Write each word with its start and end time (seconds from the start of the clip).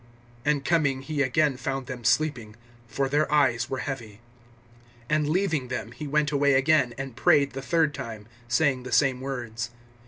(43)And 0.47 0.65
coming 0.65 1.01
he 1.03 1.21
again 1.21 1.57
found 1.57 1.85
them 1.85 2.03
sleeping; 2.03 2.55
for 2.87 3.07
their 3.07 3.31
eyes 3.31 3.69
were 3.69 3.77
heavy. 3.77 4.19
(44)And 5.11 5.27
leaving 5.29 5.67
them, 5.67 5.91
he 5.91 6.07
went 6.07 6.31
away 6.31 6.55
again, 6.55 6.95
and 6.97 7.15
prayed 7.15 7.51
the 7.51 7.61
third 7.61 7.93
time, 7.93 8.25
saying 8.47 8.81
the 8.81 8.91
same 8.91 9.21
words. 9.21 9.69